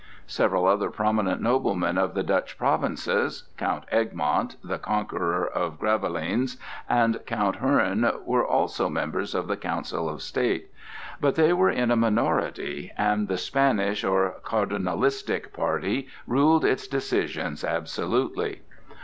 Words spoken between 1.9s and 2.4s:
of the